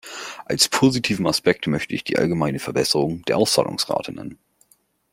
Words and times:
Als 0.45 0.67
positiven 0.67 1.27
Aspekt 1.27 1.67
möchte 1.67 1.93
ich 1.93 2.03
die 2.03 2.17
allgemeine 2.17 2.57
Verbesserung 2.57 3.21
der 3.27 3.37
Auszahlungsrate 3.37 4.11
nennen. 4.11 4.39